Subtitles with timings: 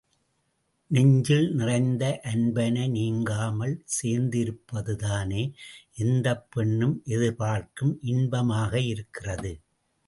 [0.91, 5.43] நெஞ்சில் நிறைந்த அன்பனை நீங்காமல் சேர்ந்திருப்பதுதானே
[5.97, 9.53] எந்தப் பெண்ணும், எதிர்பார்க்கும் இன்பமாக இருக்கிறது!